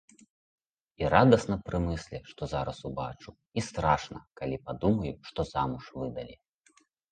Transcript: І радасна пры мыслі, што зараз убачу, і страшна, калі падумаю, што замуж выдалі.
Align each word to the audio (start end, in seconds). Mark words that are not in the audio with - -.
І 1.01 1.11
радасна 1.13 1.57
пры 1.67 1.77
мыслі, 1.87 2.17
што 2.31 2.41
зараз 2.55 2.77
убачу, 2.89 3.29
і 3.61 3.65
страшна, 3.69 4.17
калі 4.43 4.55
падумаю, 4.67 5.15
што 5.31 5.49
замуж 5.53 5.83
выдалі. 6.01 6.35